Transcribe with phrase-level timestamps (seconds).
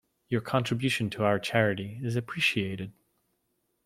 [0.29, 2.91] Your contribution to our charity is appreciated.